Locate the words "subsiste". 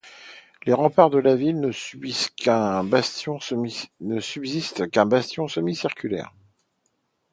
1.71-2.33